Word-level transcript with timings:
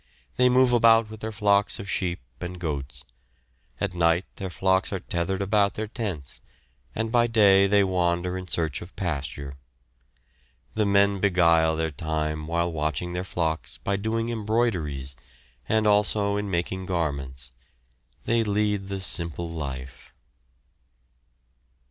They 0.35 0.49
move 0.49 0.73
about 0.73 1.11
with 1.11 1.19
their 1.19 1.31
flocks 1.31 1.77
of 1.77 1.87
sheep 1.87 2.21
and 2.39 2.59
goats. 2.59 3.05
At 3.79 3.93
night 3.93 4.25
their 4.37 4.49
flocks 4.49 4.91
are 4.91 4.99
tethered 4.99 5.43
about 5.43 5.75
their 5.75 5.85
tents, 5.85 6.41
and 6.95 7.11
by 7.11 7.27
day 7.27 7.67
they 7.67 7.83
wander 7.83 8.35
in 8.35 8.47
search 8.47 8.81
of 8.81 8.95
pasture. 8.95 9.53
The 10.73 10.87
men 10.87 11.19
beguile 11.19 11.75
their 11.75 11.91
time 11.91 12.47
while 12.47 12.71
watching 12.73 13.13
their 13.13 13.23
flocks 13.23 13.77
by 13.77 13.95
doing 13.95 14.29
embroideries, 14.29 15.15
and 15.69 15.85
also 15.85 16.35
in 16.35 16.49
making 16.49 16.87
garments. 16.87 17.51
They 18.23 18.43
lead 18.43 18.87
the 18.87 19.01
simple 19.01 19.51
life. 19.51 20.11